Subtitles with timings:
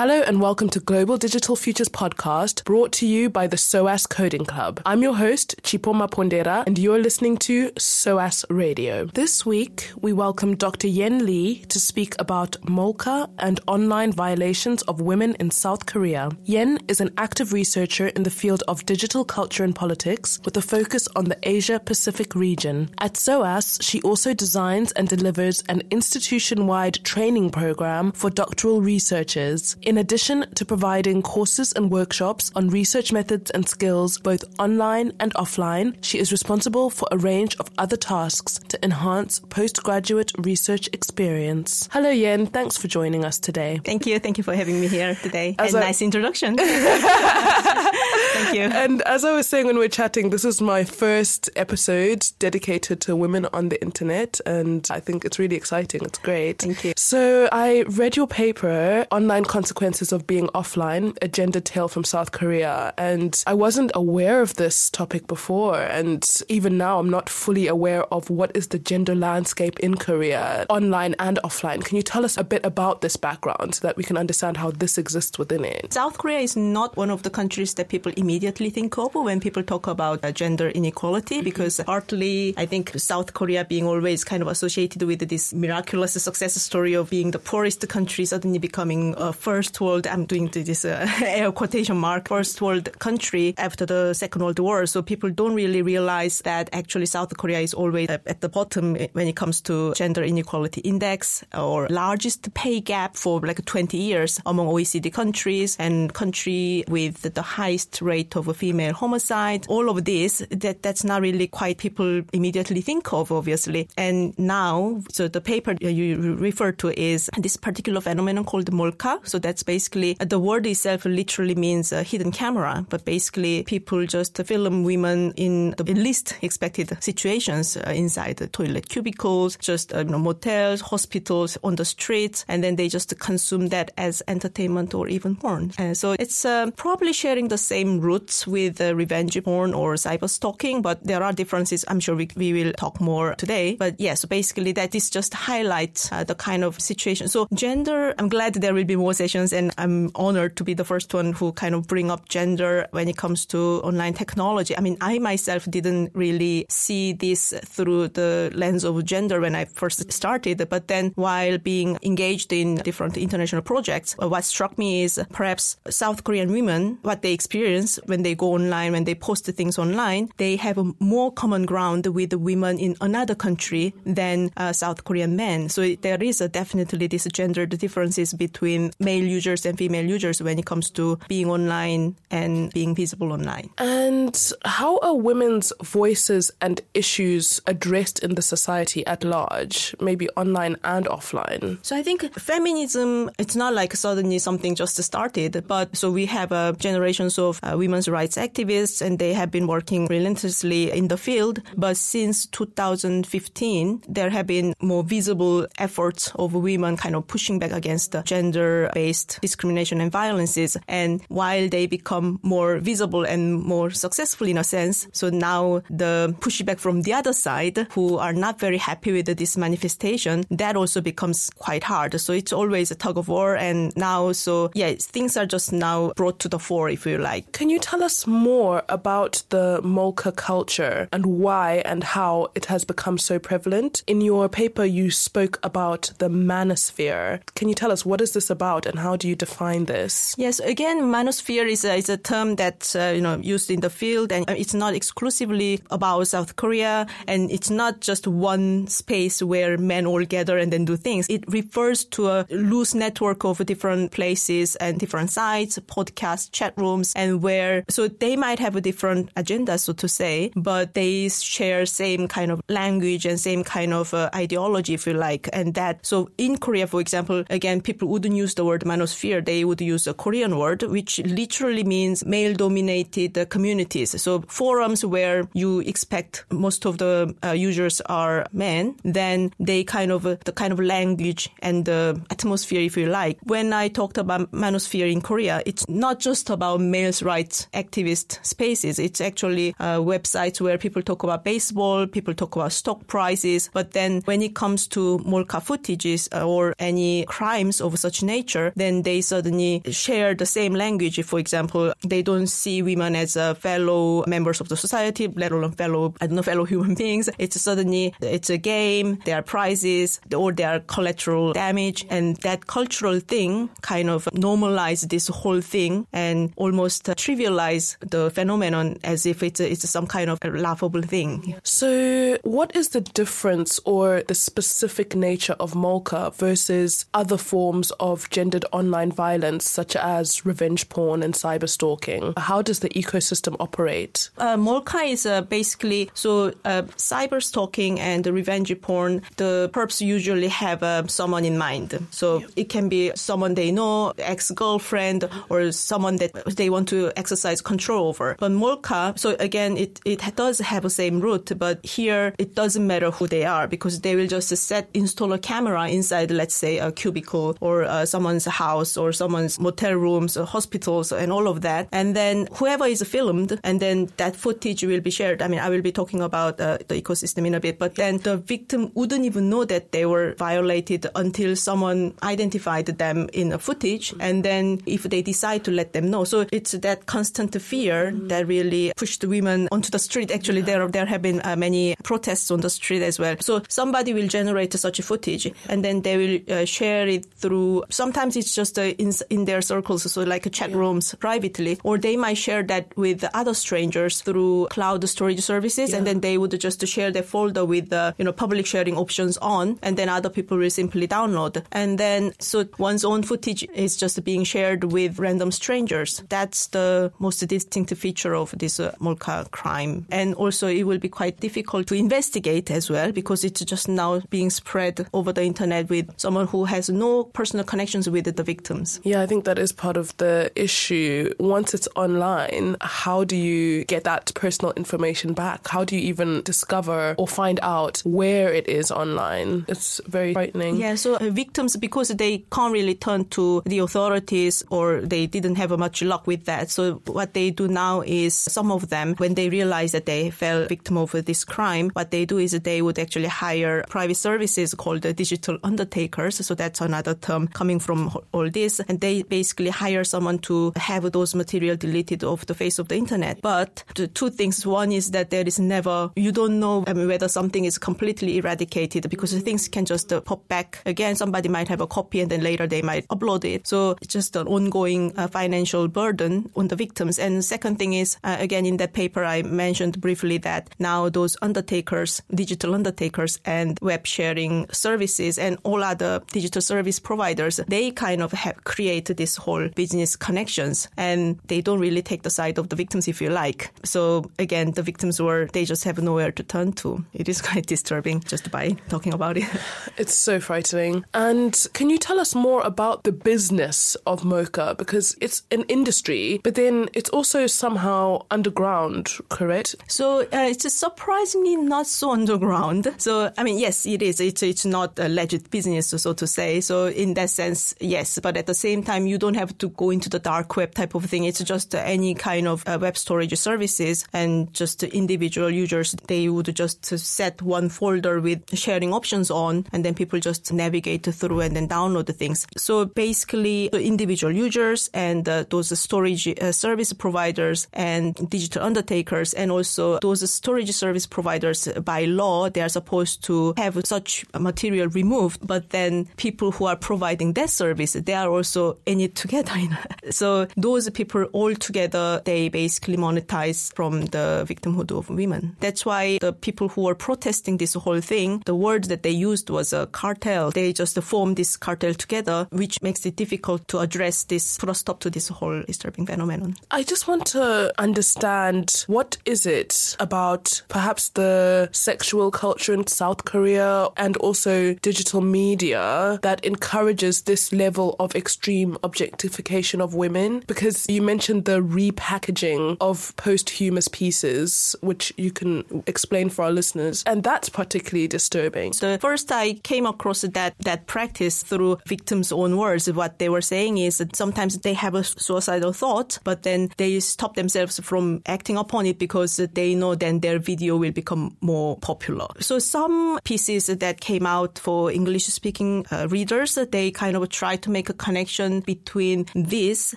[0.00, 4.46] Hello and welcome to Global Digital Futures podcast brought to you by the SOAS Coding
[4.46, 4.80] Club.
[4.86, 9.04] I'm your host, Chipoma Pondera, and you're listening to SOAS Radio.
[9.04, 10.88] This week, we welcome Dr.
[10.88, 16.30] Yenn Lee to speak about Molka and online violations of women in South Korea.
[16.46, 20.62] Yenn is an active researcher in the field of digital culture and politics with a
[20.62, 22.88] focus on the Asia Pacific region.
[23.00, 29.76] At SOAS, she also designs and delivers an institution wide training program for doctoral researchers.
[29.98, 35.96] Addition to providing courses and workshops on research methods and skills both online and offline,
[36.02, 41.88] she is responsible for a range of other tasks to enhance postgraduate research experience.
[41.92, 42.46] Hello, Yenn.
[42.52, 43.80] Thanks for joining us today.
[43.84, 44.18] Thank you.
[44.20, 45.56] Thank you for having me here today.
[45.58, 46.56] As and a- nice introduction.
[46.58, 48.62] Thank you.
[48.62, 53.00] And as I was saying when we were chatting, this is my first episode dedicated
[53.02, 56.02] to women on the internet, and I think it's really exciting.
[56.04, 56.58] It's great.
[56.60, 56.92] Thank you.
[56.96, 62.04] So I read your paper, Online Consequences consequences of being offline, a gender tale from
[62.04, 62.92] South Korea.
[62.98, 65.80] And I wasn't aware of this topic before.
[65.80, 70.66] And even now, I'm not fully aware of what is the gender landscape in Korea,
[70.68, 71.82] online and offline.
[71.82, 74.70] Can you tell us a bit about this background so that we can understand how
[74.70, 75.94] this exists within it?
[75.94, 79.62] South Korea is not one of the countries that people immediately think of when people
[79.62, 81.44] talk about uh, gender inequality mm-hmm.
[81.44, 86.54] because partly I think South Korea being always kind of associated with this miraculous success
[86.60, 90.84] story of being the poorest country suddenly becoming a first first world, I'm doing this
[90.84, 94.86] uh, air quotation mark, first world country after the Second World War.
[94.86, 99.28] So people don't really realize that actually South Korea is always at the bottom when
[99.28, 104.66] it comes to gender inequality index or largest pay gap for like 20 years among
[104.66, 109.66] OECD countries and country with the highest rate of female homicide.
[109.68, 113.88] All of this, that, that's not really quite people immediately think of, obviously.
[113.96, 119.20] And now, so the paper you refer to is this particular phenomenon called Molka.
[119.28, 124.36] So that basically the word itself literally means a hidden camera, but basically people just
[124.44, 130.04] film women in the least expected situations uh, inside the toilet cubicles, just uh, you
[130.04, 135.08] know, motels, hospitals, on the streets, and then they just consume that as entertainment or
[135.08, 135.70] even porn.
[135.94, 140.82] So it's uh, probably sharing the same roots with uh, revenge porn or cyber stalking,
[140.82, 141.84] but there are differences.
[141.88, 143.76] I'm sure we, we will talk more today.
[143.76, 147.28] But yes, yeah, so basically that is just highlights uh, the kind of situation.
[147.28, 150.84] So gender, I'm glad there will be more sessions and I'm honored to be the
[150.84, 154.76] first one who kind of bring up gender when it comes to online technology.
[154.76, 159.64] I mean, I myself didn't really see this through the lens of gender when I
[159.64, 165.20] first started, but then while being engaged in different international projects, what struck me is
[165.32, 169.78] perhaps South Korean women, what they experience when they go online, when they post things
[169.78, 175.36] online, they have more common ground with women in another country than uh, South Korean
[175.36, 175.68] men.
[175.68, 180.66] So there is definitely this gender differences between male users and female users when it
[180.66, 183.70] comes to being online and being visible online.
[183.78, 190.76] And how are women's voices and issues addressed in the society at large, maybe online
[190.84, 191.78] and offline?
[191.82, 196.52] So I think feminism, it's not like suddenly something just started, but so we have
[196.52, 201.16] uh, generations of uh, women's rights activists and they have been working relentlessly in the
[201.16, 201.60] field.
[201.76, 207.72] But since 2015, there have been more visible efforts of women kind of pushing back
[207.72, 210.76] against gender based against discrimination and violences.
[210.88, 216.34] And while they become more visible and more successful in a sense, so now the
[216.40, 221.00] pushback from the other side who are not very happy with this manifestation, that also
[221.00, 222.20] becomes quite hard.
[222.20, 223.56] So it's always a tug of war.
[223.56, 227.52] And now, so yeah, things are just now brought to the fore, if you like.
[227.52, 232.84] Can you tell us more about the Molka culture and why and how it has
[232.84, 234.02] become so prevalent?
[234.06, 237.40] In your paper, you spoke about the manosphere.
[237.54, 240.34] Can you tell us what is this about and how do you define this?
[240.38, 243.90] Yes, again, manosphere is a, is a term that uh, you know used in the
[243.90, 249.78] field, and it's not exclusively about South Korea, and it's not just one space where
[249.78, 251.26] men all gather and then do things.
[251.28, 257.12] It refers to a loose network of different places and different sites, podcasts, chat rooms,
[257.16, 261.86] and where so they might have a different agenda, so to say, but they share
[261.86, 266.04] same kind of language and same kind of uh, ideology, if you like, and that.
[266.04, 270.06] So in Korea, for example, again, people wouldn't use the word manosphere, they would use
[270.06, 274.20] a Korean word, which literally means male dominated communities.
[274.20, 280.12] So forums where you expect most of the uh, users are men, then they kind
[280.12, 283.38] of, uh, the kind of language and the atmosphere, if you like.
[283.44, 288.98] When I talked about manosphere in Korea, it's not just about males' rights activist spaces.
[288.98, 293.70] It's actually uh, websites where people talk about baseball, people talk about stock prices.
[293.72, 298.72] But then when it comes to molka footages uh, or any crimes of such nature,
[298.76, 301.22] then then they suddenly share the same language.
[301.24, 305.72] For example, they don't see women as a fellow members of the society, let alone
[305.72, 307.28] fellow, I don't know, fellow human beings.
[307.38, 312.04] It's suddenly, it's a game, there are prizes, or there are collateral damage.
[312.10, 318.30] And that cultural thing kind of normalize this whole thing and almost uh, trivialize the
[318.30, 321.54] phenomenon as if it's, it's some kind of laughable thing.
[321.62, 328.28] So, what is the difference or the specific nature of Molka versus other forms of
[328.30, 332.22] gendered online violence, such as revenge porn and cyber stalking?
[332.36, 334.30] How does the ecosystem operate?
[334.38, 336.30] Uh, Molka is uh, basically so
[336.64, 339.22] uh, cyber stalking and revenge porn.
[339.36, 341.90] The perps usually have uh, someone in mind.
[342.10, 347.12] So it can be someone they know, ex girlfriend, or someone that they want to
[347.16, 348.36] exercise control over.
[348.38, 352.86] But Molka, so again, it, it does have the same root, but here it doesn't
[352.86, 356.78] matter who they are because they will just set install a camera inside, let's say,
[356.78, 361.60] a cubicle or uh, someone's house or someone's motel rooms, or hospitals, and all of
[361.62, 361.88] that.
[361.92, 365.42] And then whoever is filmed, and then that footage will be shared.
[365.42, 368.18] I mean, I will be talking about uh, the ecosystem in a bit, but then
[368.18, 373.58] the victim wouldn't even know that they were violated until someone identified them in a
[373.58, 376.24] footage, and then if they decide to let them know.
[376.24, 380.30] So it's that constant fear that really pushed women onto the street.
[380.30, 383.36] Actually, there there have been uh, many protests on the street as well.
[383.40, 387.84] So somebody will generate such footage, and then they will uh, share it through.
[387.90, 392.16] Sometimes it's just uh, in in their circles, so like chat rooms privately, or they
[392.16, 395.96] might share that with other strangers through cloud storage services, yeah.
[395.96, 399.38] and then they would just share their folder with the you know public sharing options
[399.38, 403.96] on, and then other people will simply download, and then so one's own footage is
[403.96, 406.22] just being shared with random strangers.
[406.28, 411.08] That's the most distinctive feature of this uh, Molka crime, and also it will be
[411.08, 415.88] quite difficult to investigate as well because it's just now being spread over the internet
[415.88, 419.00] with someone who has no personal connections with the victims.
[419.04, 421.32] Yeah, I think that is part of the issue.
[421.38, 425.68] Once it's online, how do you get that personal information back?
[425.74, 429.64] How do you even discover or find out where it is online?
[429.68, 430.76] It's very frightening.
[430.76, 435.56] Yeah, so uh, victims, because they can't really turn to the authorities or they didn't
[435.56, 436.70] have much luck with that.
[436.70, 440.66] So what they do now is some of them, when they realize that they fell
[440.66, 445.02] victim of this crime, what they do is they would actually hire private services called
[445.02, 446.44] digital undertakers.
[446.46, 448.80] So that's another term coming from all this.
[448.80, 452.96] And they basically hire someone to have those material deleted off the face of the
[452.96, 453.40] internet.
[453.42, 454.66] But the two things.
[454.66, 458.38] One is that there is never, you don't know I mean, whether something is completely
[458.38, 461.16] eradicated because things can just uh, pop back again.
[461.16, 463.66] Somebody might have a copy and then later they might upload it.
[463.66, 467.18] So it's just an ongoing uh, financial burden on the victims.
[467.18, 471.36] And second thing is, uh, again, in that paper, I mentioned briefly that now those
[471.42, 478.19] undertakers, digital undertakers and web sharing services and all other digital service providers, they kind
[478.22, 482.68] of have created this whole business connections and they don't really take the side of
[482.68, 483.70] the victims, if you like.
[483.84, 487.04] So again, the victims were, they just have nowhere to turn to.
[487.12, 489.44] It is quite disturbing just by talking about it.
[489.96, 491.04] It's so frightening.
[491.12, 494.76] And can you tell us more about the business of Molka?
[494.76, 499.76] Because it's an industry, but then it's also somehow underground, correct?
[499.88, 502.94] So uh, it's surprisingly not so underground.
[502.98, 504.20] So, I mean, yes, it is.
[504.20, 506.60] It's, it's not a legit business, so to say.
[506.60, 508.09] So in that sense, yes.
[508.18, 510.94] But at the same time, you don't have to go into the dark web type
[510.94, 511.24] of thing.
[511.24, 515.92] It's just any kind of uh, web storage services and just individual users.
[516.06, 521.04] They would just set one folder with sharing options on and then people just navigate
[521.04, 522.46] through and then download the things.
[522.56, 529.34] So basically, the individual users and uh, those storage uh, service providers and digital undertakers
[529.34, 534.88] and also those storage service providers by law, they are supposed to have such material
[534.88, 539.54] removed, but then people who are providing that service, they are also in it together.
[540.10, 545.56] so those people all together, they basically monetize from the victimhood of women.
[545.60, 549.50] That's why the people who were protesting this whole thing, the word that they used
[549.50, 550.50] was a cartel.
[550.50, 554.74] They just formed this cartel together, which makes it difficult to address this, put a
[554.74, 556.56] stop to this whole disturbing phenomenon.
[556.70, 563.24] I just want to understand what is it about perhaps the sexual culture in South
[563.24, 570.42] Korea and also digital media that encourages this level of extreme objectification of women?
[570.46, 577.02] Because you mentioned the repackaging of posthumous pieces, which you can explain for our listeners,
[577.06, 578.72] and that's particularly disturbing.
[578.72, 582.90] The first I came across that that practice through victims' own words.
[582.90, 587.00] What they were saying is that sometimes they have a suicidal thought, but then they
[587.00, 591.76] stop themselves from acting upon it because they know then their video will become more
[591.78, 592.26] popular.
[592.40, 597.56] So some pieces that came out for English speaking uh, readers, they kind of try
[597.56, 599.94] to make make a connection between this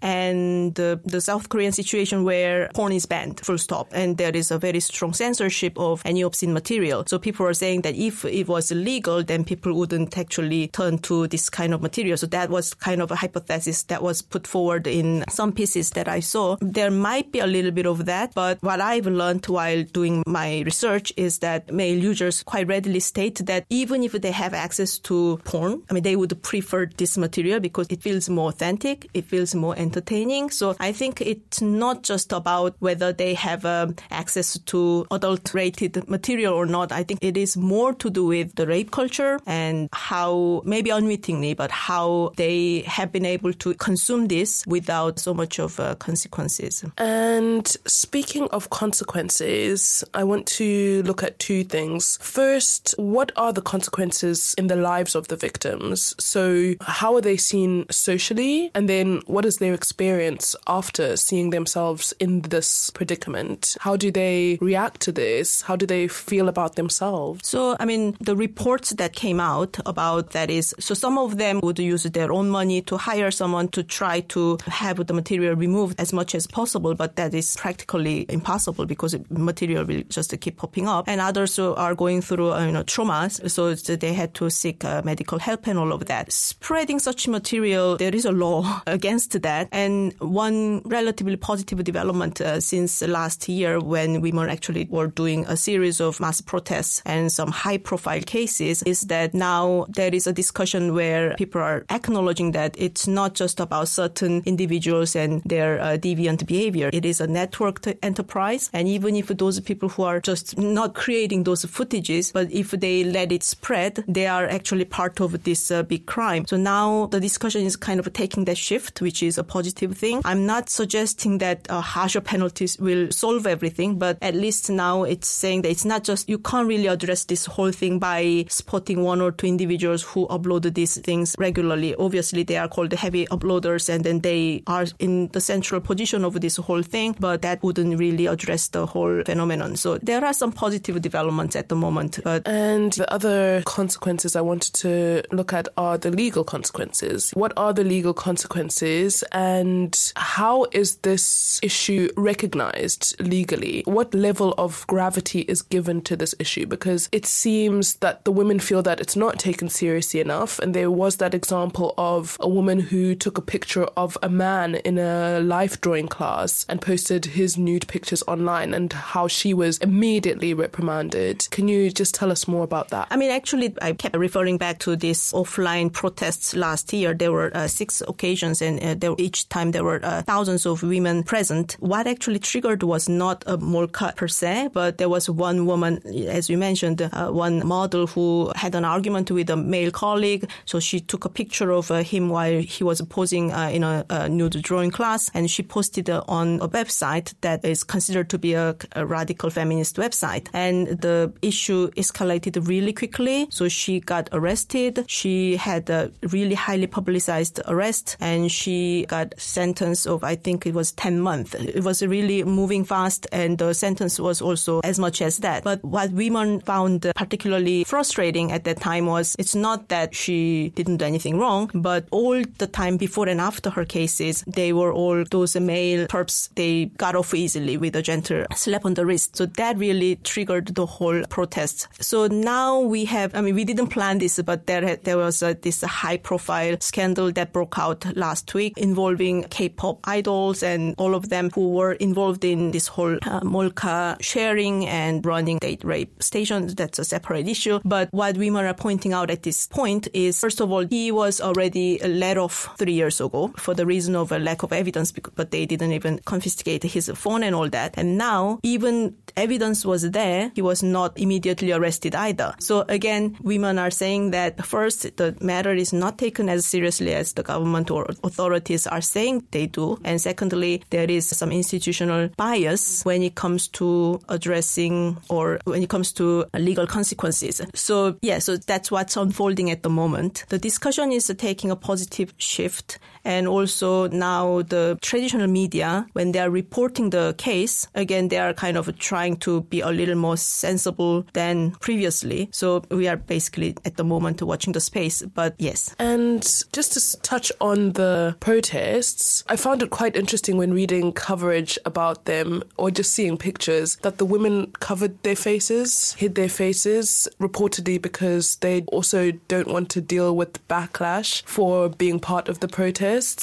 [0.00, 3.88] and the, the South Korean situation where porn is banned, full stop.
[3.92, 7.02] And there is a very strong censorship of any obscene material.
[7.08, 11.26] So people are saying that if it was illegal, then people wouldn't actually turn to
[11.26, 12.16] this kind of material.
[12.16, 16.06] So that was kind of a hypothesis that was put forward in some pieces that
[16.06, 16.56] I saw.
[16.60, 20.60] There might be a little bit of that, but what I've learned while doing my
[20.60, 25.40] research is that male users quite readily state that even if they have access to
[25.42, 29.54] porn, I mean, they would prefer this material because it feels more authentic, it feels
[29.54, 30.50] more entertaining.
[30.50, 36.52] So I think it's not just about whether they have um, access to adult-rated material
[36.52, 36.92] or not.
[36.92, 41.54] I think it is more to do with the rape culture and how, maybe unwittingly,
[41.54, 46.84] but how they have been able to consume this without so much of uh, consequences.
[46.98, 52.18] And speaking of consequences, I want to look at two things.
[52.20, 56.14] First, what are the consequences in the lives of the victims?
[56.18, 57.53] So, how are they seen
[57.90, 58.70] socially?
[58.74, 63.76] And then, what is their experience after seeing themselves in this predicament?
[63.80, 65.62] How do they react to this?
[65.62, 67.46] How do they feel about themselves?
[67.46, 71.60] So, I mean, the reports that came out about that is so some of them
[71.62, 76.00] would use their own money to hire someone to try to have the material removed
[76.00, 80.88] as much as possible, but that is practically impossible because material will just keep popping
[80.88, 81.08] up.
[81.08, 85.02] And others are going through, uh, you know, traumas, so they had to seek uh,
[85.04, 86.32] medical help and all of that.
[86.32, 89.68] Spreading such material, there is a law against that.
[89.72, 95.56] And one relatively positive development uh, since last year when women actually were doing a
[95.56, 100.32] series of mass protests and some high profile cases is that now there is a
[100.32, 105.96] discussion where people are acknowledging that it's not just about certain individuals and their uh,
[105.96, 106.90] deviant behavior.
[106.92, 108.70] It is a networked enterprise.
[108.72, 113.04] And even if those people who are just not creating those footages, but if they
[113.04, 116.46] let it spread, they are actually part of this uh, big crime.
[116.46, 120.20] So now the discussion is kind of taking that shift, which is a positive thing.
[120.24, 125.28] I'm not suggesting that uh, harsher penalties will solve everything, but at least now it's
[125.28, 129.20] saying that it's not just, you can't really address this whole thing by spotting one
[129.20, 131.94] or two individuals who upload these things regularly.
[131.96, 136.40] Obviously, they are called heavy uploaders and then they are in the central position of
[136.40, 139.76] this whole thing, but that wouldn't really address the whole phenomenon.
[139.76, 142.20] So there are some positive developments at the moment.
[142.22, 147.13] But and the other consequences I wanted to look at are the legal consequences.
[147.34, 153.82] What are the legal consequences and how is this issue recognized legally?
[153.86, 156.66] What level of gravity is given to this issue?
[156.66, 160.58] Because it seems that the women feel that it's not taken seriously enough.
[160.58, 164.76] And there was that example of a woman who took a picture of a man
[164.76, 169.78] in a life drawing class and posted his nude pictures online and how she was
[169.78, 171.48] immediately reprimanded.
[171.50, 173.08] Can you just tell us more about that?
[173.10, 177.14] I mean, actually, I kept referring back to these offline protests last year.
[177.14, 180.82] There were uh, six occasions, and uh, there, each time there were uh, thousands of
[180.82, 181.76] women present.
[181.80, 186.00] What actually triggered was not a molka per se, but there was one woman,
[186.38, 190.48] as you mentioned, uh, one model who had an argument with a male colleague.
[190.64, 194.04] So she took a picture of uh, him while he was posing uh, in a,
[194.10, 198.54] a, nude drawing class, and she posted on a website that is considered to be
[198.54, 200.48] a, a radical feminist website.
[200.52, 203.46] And the issue escalated really quickly.
[203.50, 205.04] So she got arrested.
[205.08, 210.74] She had a really highly publicized arrest and she got sentence of, I think it
[210.74, 211.54] was 10 months.
[211.54, 215.64] It was really moving fast and the sentence was also as much as that.
[215.64, 220.98] But what women found particularly frustrating at that time was it's not that she didn't
[220.98, 225.24] do anything wrong, but all the time before and after her cases, they were all
[225.32, 229.36] those male perps, they got off easily with a gentle slap on the wrist.
[229.36, 231.88] So that really triggered the whole protest.
[232.00, 235.54] So now we have, I mean, we didn't plan this, but there, there was a,
[235.54, 241.28] this high profile scandal that broke out last week involving K-pop idols and all of
[241.28, 246.74] them who were involved in this whole uh, molka sharing and running date rape stations.
[246.74, 247.80] That's a separate issue.
[247.84, 251.40] But what women are pointing out at this point is, first of all, he was
[251.40, 255.50] already let off three years ago for the reason of a lack of evidence, but
[255.50, 257.94] they didn't even confiscate his phone and all that.
[257.96, 262.54] And now, even evidence was there, he was not immediately arrested either.
[262.60, 267.34] So again, women are saying that first, the matter is not taken as seriously as
[267.34, 269.96] the government or authorities are saying they do.
[270.04, 275.88] And secondly, there is some institutional bias when it comes to addressing or when it
[275.88, 277.60] comes to legal consequences.
[277.74, 280.44] So yeah, so that's what's unfolding at the moment.
[280.48, 282.98] The discussion is taking a positive shift.
[283.24, 288.52] And also now the traditional media, when they are reporting the case, again, they are
[288.52, 292.48] kind of trying to be a little more sensible than previously.
[292.52, 295.94] So we are basically at the moment watching the space, but yes.
[295.98, 301.78] And just to touch on the protests, I found it quite interesting when reading coverage
[301.84, 307.28] about them or just seeing pictures that the women covered their faces, hid their faces,
[307.40, 312.68] reportedly because they also don't want to deal with backlash for being part of the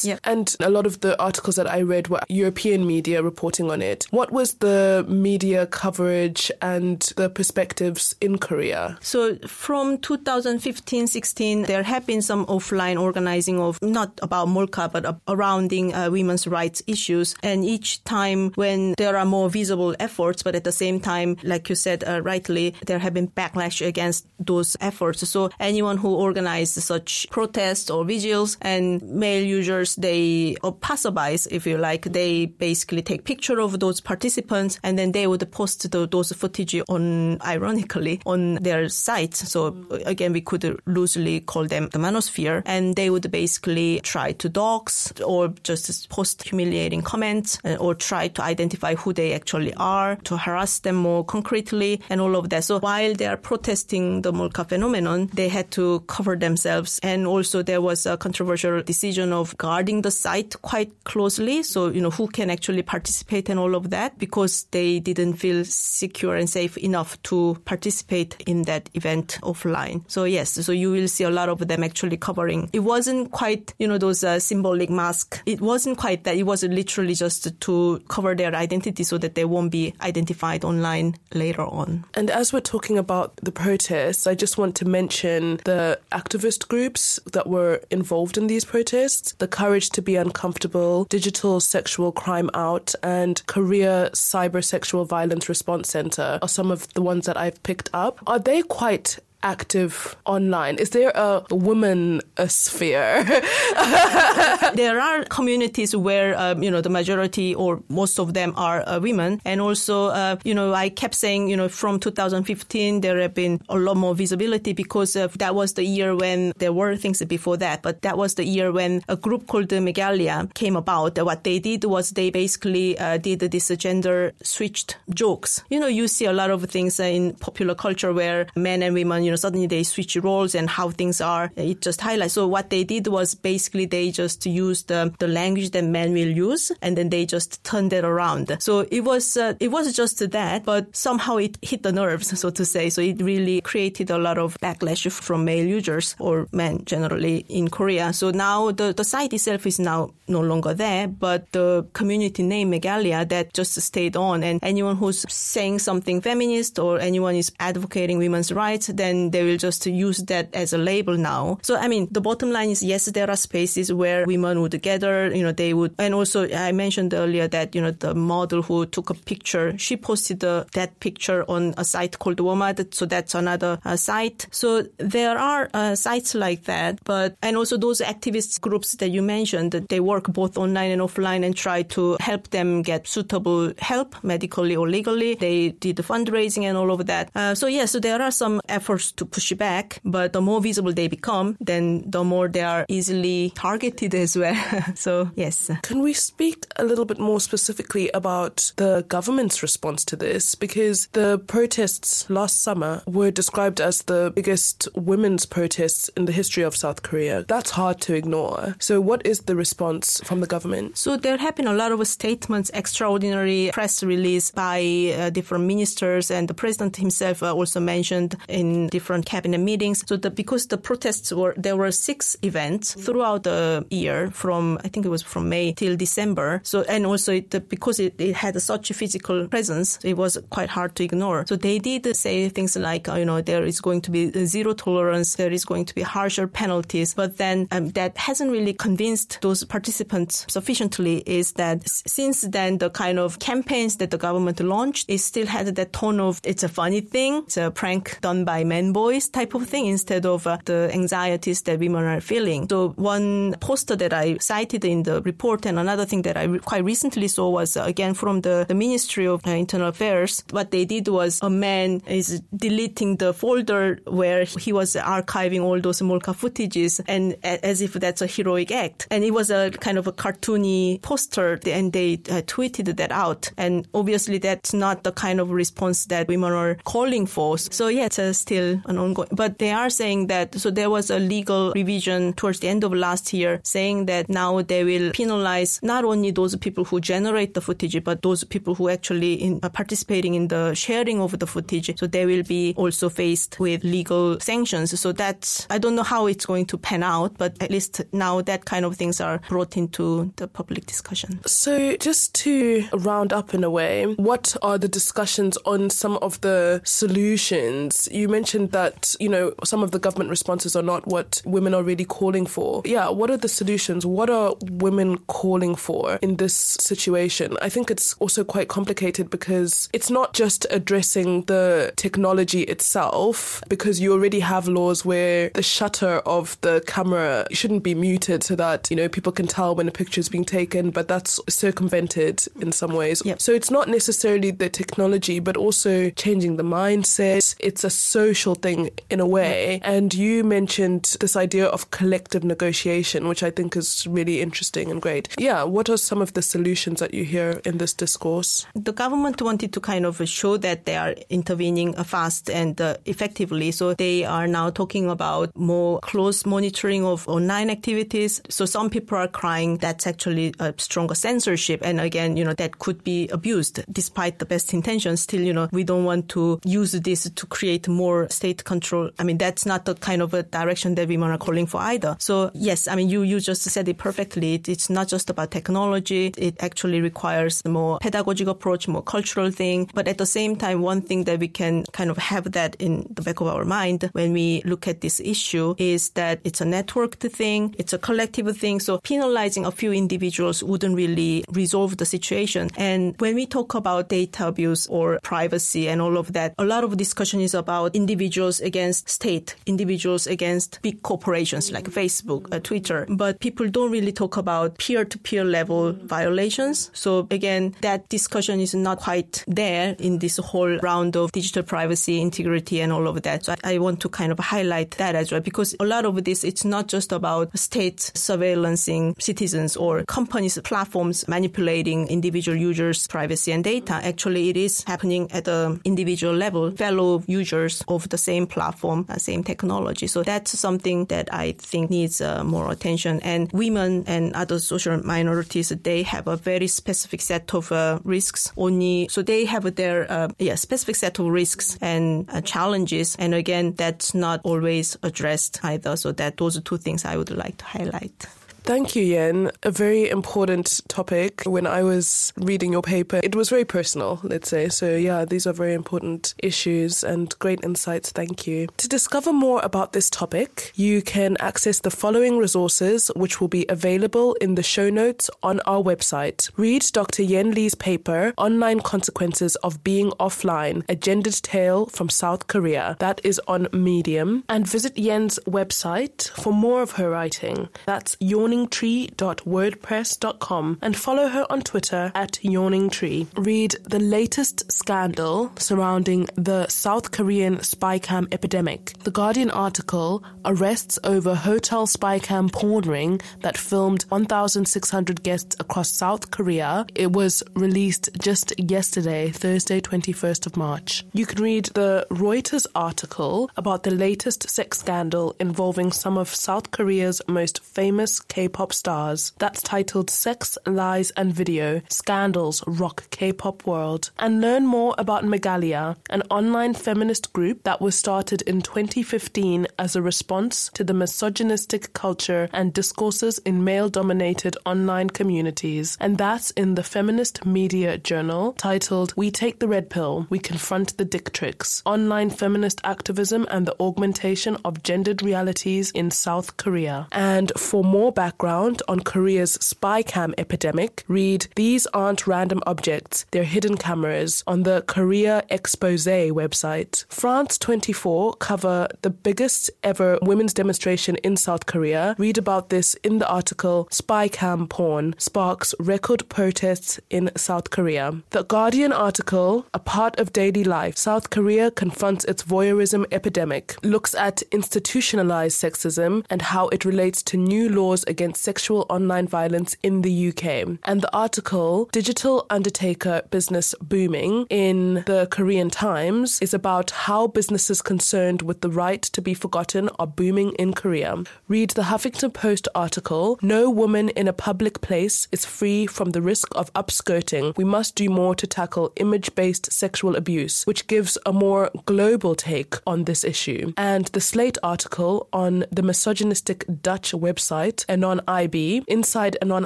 [0.04, 0.18] Yeah.
[0.24, 4.08] And a lot of the articles that I read were European media reporting on it.
[4.12, 8.98] What was the media coverage and the perspectives in Korea?
[9.02, 15.20] So from 2015 16, there have been some offline organizing of not about Molka, but
[15.28, 17.36] surrounding uh, women's rights issues.
[17.44, 21.70] And each time when there are more visible efforts, but at the same time, like
[21.70, 25.28] you said uh, rightly, there have been backlash against those efforts.
[25.28, 31.66] So anyone who organized such protests or vigils and male users, they, or passerbys, if
[31.66, 36.08] you like, they basically take picture of those participants and then they would post the,
[36.08, 39.36] those footage on, ironically, on their site.
[39.36, 44.50] So again, we could loosely call them the manosphere and they would basically try to
[44.50, 50.16] dox or just post humiliating comments uh, or try to identify who they actually are
[50.24, 52.64] to harass them more concretely and all of that.
[52.64, 57.00] So while they are protesting the Molka phenomenon, they had to cover themselves.
[57.04, 61.64] And also there was a controversial decision of guarding the site quite closely.
[61.64, 65.64] So, you know, who can actually participate and all of that because they didn't feel
[65.66, 70.04] secure and safe enough to participate in that event offline.
[70.08, 72.70] So yes, so you will see a lot of them actually covering.
[72.74, 75.42] It wasn't quite, you know, those uh, symbolic masks.
[75.46, 76.36] It wasn't quite that.
[76.36, 81.16] It was literally just to cover their identity so that they won't be identified online
[81.34, 82.06] later on.
[82.14, 87.20] And as we're talking about the protests, I just want to mention the activist groups
[87.34, 92.94] that were involved in these protests the Courage to Be Uncomfortable, Digital Sexual Crime Out,
[93.02, 97.90] and Korea Cyber Sexual Violence Response Center are some of the ones that I've picked
[97.92, 98.20] up.
[98.28, 100.76] Are they quite active online?
[100.76, 103.24] Is there a woman sphere?
[104.76, 109.00] there are communities where um, you know the majority or most of them are uh,
[109.00, 113.34] women, and also uh, you know I kept saying you know from 2015 there have
[113.34, 117.58] been a lot more visibility because that was the year when there were things before
[117.58, 121.18] that, but that was the year when a group called the Megalia came about.
[121.18, 125.64] What they did was they basically uh, did this gender switched jokes.
[125.70, 129.24] You know you see a lot of things in popular culture where men and women
[129.24, 131.54] you you know, suddenly they switch roles and how things are.
[131.56, 132.34] It just highlights.
[132.34, 136.28] So what they did was basically they just used the, the language that men will
[136.28, 138.58] use and then they just turned it around.
[138.60, 142.50] So it was, uh, it was just that, but somehow it hit the nerves, so
[142.50, 142.90] to say.
[142.90, 147.70] So it really created a lot of backlash from male users or men generally in
[147.70, 148.12] Korea.
[148.12, 152.72] So now the, the site itself is now no longer there, but the community name
[152.72, 158.18] Megalia that just stayed on and anyone who's saying something feminist or anyone is advocating
[158.18, 161.60] women's rights, then they will just use that as a label now.
[161.62, 165.34] So, I mean, the bottom line is yes, there are spaces where women would gather,
[165.36, 168.86] you know, they would, and also I mentioned earlier that, you know, the model who
[168.86, 172.94] took a picture, she posted that picture on a site called WOMAD.
[172.94, 174.48] So that's another uh, site.
[174.52, 179.22] So there are uh, sites like that, but, and also those activist groups that you
[179.22, 184.16] mentioned, they work both online and offline and try to help them get suitable help
[184.24, 185.36] medically or legally.
[185.36, 187.30] They did the fundraising and all of that.
[187.36, 190.42] Uh, so yes, yeah, so there are some efforts to push it back, but the
[190.42, 194.56] more visible they become, then the more they are easily targeted as well.
[194.96, 195.72] so, yes.
[195.84, 200.56] Can we speak a little bit more specifically about the government's response to this?
[200.56, 206.64] Because the protests last summer were described as the biggest women's protests in the history
[206.64, 207.44] of South Korea.
[207.48, 208.76] That's hard to ignore.
[208.80, 210.98] So, what is the response from the government?
[210.98, 216.32] So, there have been a lot of statements, extraordinary press release by uh, different ministers,
[216.32, 220.04] and the president himself uh, also mentioned in different cabinet meetings.
[220.08, 224.90] So the, because the protests were, there were six events throughout the year from, I
[224.90, 226.62] think it was from May till December.
[226.64, 230.70] So, and also it, because it, it had such a physical presence, it was quite
[230.70, 231.46] hard to ignore.
[231.48, 235.36] So they did say things like, you know, there is going to be zero tolerance,
[235.36, 237.16] there is going to be harsher penalties.
[237.16, 242.92] But then um, that hasn't really convinced those participants sufficiently is that since then the
[242.92, 246.70] kind of campaigns that the government launched, it still had that tone of it's a
[246.70, 250.58] funny thing, it's a prank done by men boys type of thing instead of uh,
[250.66, 252.68] the anxieties that women are feeling.
[252.70, 256.60] So one poster that I cited in the report and another thing that I re-
[256.60, 260.44] quite recently saw was uh, again from the, the Ministry of uh, Internal Affairs.
[260.52, 265.80] What they did was a man is deleting the folder where he was archiving all
[265.80, 269.08] those Molka footages and as if that's a heroic act.
[269.12, 273.52] And it was a kind of a cartoony poster and they uh, tweeted that out.
[273.58, 277.58] And obviously that's not the kind of response that women are calling for.
[277.58, 279.30] So yeah, it's uh, still an ongoing.
[279.32, 282.94] But they are saying that, so there was a legal revision towards the end of
[282.94, 287.62] last year saying that now they will penalize not only those people who generate the
[287.62, 291.92] footage, but those people who actually in, are participating in the sharing of the footage.
[292.00, 295.00] So they will be also faced with legal sanctions.
[295.00, 298.42] So that's, I don't know how it's going to pan out, but at least now
[298.42, 301.40] that kind of things are brought into the public discussion.
[301.46, 306.40] So just to round up in a way, what are the discussions on some of
[306.42, 308.08] the solutions?
[308.12, 311.84] You mentioned that, you know, some of the government responses are not what women are
[311.84, 312.82] really calling for.
[312.86, 314.06] Yeah, what are the solutions?
[314.06, 317.58] What are women calling for in this situation?
[317.62, 324.00] I think it's also quite complicated because it's not just addressing the technology itself, because
[324.00, 328.90] you already have laws where the shutter of the camera shouldn't be muted so that,
[328.90, 332.72] you know, people can tell when a picture is being taken, but that's circumvented in
[332.72, 333.22] some ways.
[333.26, 333.42] Yep.
[333.42, 337.56] So it's not necessarily the technology, but also changing the mindset.
[337.60, 339.80] It's a social thing in a way.
[339.84, 345.02] And you mentioned this idea of collective negotiation, which I think is really interesting and
[345.02, 345.30] great.
[345.38, 348.66] Yeah, what are some of the solutions that you hear in this discourse?
[348.76, 353.72] The government wanted to kind of show that they are intervening fast and uh, effectively.
[353.72, 358.42] So they are now talking about more close monitoring of online activities.
[358.50, 361.82] So some people are crying that's actually a stronger censorship.
[361.84, 365.22] And again, you know, that could be abused despite the best intentions.
[365.22, 369.12] Still, you know, we don't want to use this to create more state control.
[369.20, 372.16] I mean, that's not the kind of a direction that women are calling for either.
[372.18, 374.56] So yes, I mean, you, you just said it perfectly.
[374.56, 376.34] It, it's not just about technology.
[376.38, 379.92] It actually requires more pedagogic approach, more cultural thing.
[379.94, 383.06] But at the same time, one thing that we can kind of have that in
[383.12, 386.66] the back of our mind when we look at this issue is that it's a
[386.66, 387.76] networked thing.
[387.78, 388.80] It's a collective thing.
[388.80, 392.72] So penalizing a few individuals wouldn't really resolve the situation.
[392.76, 396.84] And when we talk about data abuse or privacy and all of that, a lot
[396.84, 397.96] of discussion is about
[398.32, 403.06] individuals against state, individuals against big corporations like Facebook, uh, Twitter.
[403.10, 406.90] But people don't really talk about peer to peer level violations.
[406.94, 412.22] So again, that discussion is not quite there in this whole round of digital privacy,
[412.22, 413.44] integrity, and all of that.
[413.46, 416.24] So I, I want to kind of highlight that as well because a lot of
[416.24, 423.52] this, it's not just about state surveillancing citizens or companies, platforms manipulating individual users' privacy
[423.52, 424.00] and data.
[424.04, 429.18] Actually, it is happening at the individual level, fellow users of the same platform, uh,
[429.18, 430.08] same technology.
[430.08, 433.20] So that's something that I think needs uh, more attention.
[433.22, 438.52] And women and other social minorities, they have a very specific set of uh, risks.
[438.58, 443.16] Only so they have their yeah specific set of risks and challenges.
[443.20, 445.96] And again, that's not always addressed either.
[445.96, 448.28] So that those are two things I would like to highlight.
[448.64, 449.52] Thank you, Yenn.
[449.64, 451.42] A very important topic.
[451.46, 454.70] When I was reading your paper, it was very personal, let's say.
[454.70, 458.12] So, yeah, these are very important issues and great insights.
[458.12, 458.68] Thank you.
[458.78, 463.66] To discover more about this topic, you can access the following resources, which will be
[463.68, 466.52] available in the show notes on our website.
[466.56, 467.24] Read Dr.
[467.24, 472.96] Yenn Lee's paper, Online Consequences of Being Offline A Gendered Tale from South Korea.
[473.00, 474.44] That is on Medium.
[474.48, 477.68] And visit Yenn's website for more of her writing.
[477.88, 483.28] That's your yawningtree.wordpress.com and follow her on Twitter at yawningtree.
[483.36, 488.94] Read the latest scandal surrounding the South Korean spy spycam epidemic.
[489.04, 495.90] The Guardian article arrests over hotel spy spycam porn ring that filmed 1,600 guests across
[495.90, 496.86] South Korea.
[496.96, 501.06] It was released just yesterday, Thursday, 21st of March.
[501.14, 506.72] You can read the Reuters article about the latest sex scandal involving some of South
[506.72, 509.34] Korea's most famous K-pop stars.
[509.38, 514.10] That's titled Sex, Lies and Video Scandals Rock K-pop World.
[514.18, 519.96] And learn more about Megalia, an online feminist group that was started in 2015 as
[519.96, 525.96] a response to the misogynistic culture and discourses in male-dominated online communities.
[526.02, 530.98] And that's in the Feminist Media Journal titled We Take the Red Pill, We Confront
[530.98, 537.08] the DickTrix, Online Feminist Activism and the Augmentation of Gendered Realities in South Korea.
[537.12, 543.44] And for more background on Korea's spy cam epidemic, read These Aren't Random Objects, They're
[543.44, 547.06] Hidden Cameras on the Korea Expose website.
[547.10, 552.16] France 24 cover the biggest ever women's demonstration in South Korea.
[552.18, 558.14] Read about this in the article Spy Cam Porn Sparks Record Protests in South Korea.
[558.30, 564.16] The Guardian article, A Part of Daily Life, South Korea Confronts Its Voyeurism Epidemic, looks
[564.16, 569.76] at institutionalized sexism and how it relates to new laws against against sexual online violence
[569.82, 570.78] in the UK.
[570.84, 577.82] And the article, Digital Undertaker Business Booming in the Korean Times, is about how businesses
[577.82, 581.24] concerned with the right to be forgotten are booming in Korea.
[581.48, 586.22] Read the Huffington Post article No woman in a public place is free from the
[586.22, 587.58] risk of upskirting.
[587.58, 592.36] We must do more to tackle image based sexual abuse, which gives a more global
[592.36, 593.74] take on this issue.
[593.78, 599.66] And the Slate article on the misogynistic Dutch website, Anon IB, inside Anon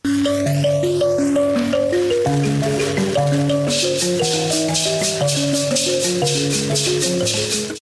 [1.01, 1.35] Thank
[4.85, 4.90] you.